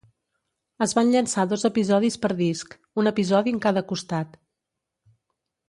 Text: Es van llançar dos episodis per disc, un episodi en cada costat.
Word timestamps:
Es 0.85 0.93
van 0.99 1.11
llançar 1.15 1.43
dos 1.51 1.65
episodis 1.69 2.17
per 2.25 2.31
disc, 2.39 2.73
un 3.03 3.13
episodi 3.13 3.55
en 3.57 3.61
cada 3.67 3.85
costat. 3.93 4.41